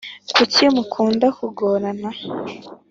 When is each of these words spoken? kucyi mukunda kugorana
kucyi 0.35 0.65
mukunda 0.75 1.27
kugorana 1.37 2.09